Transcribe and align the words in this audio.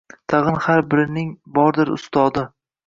Tag‘in 0.31 0.57
har 0.63 0.81
birining 0.95 1.31
bordir 1.59 1.95
ustodi! 2.01 2.49